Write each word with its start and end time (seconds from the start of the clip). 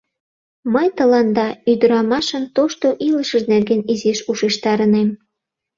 Мый 0.73 0.87
тыланда 0.97 1.47
ӱдырамашын 1.71 2.43
тошто 2.55 2.87
илышыж 3.07 3.43
нерген 3.51 3.81
изиш 3.93 4.19
ушештарынем. 4.31 5.09